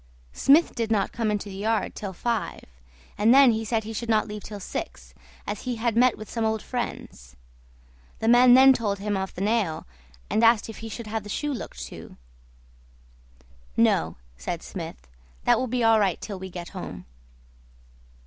[0.33, 2.63] Smith did not come into the yard till five,
[3.19, 5.13] and then he said he should not leave till six,
[5.45, 7.35] as he had met with some old friends.
[8.17, 9.85] The man then told him of the nail,
[10.27, 12.17] and asked if he should have the shoe looked to.
[13.77, 15.07] "No," said Smith,
[15.43, 17.05] "that will be all right till we get home."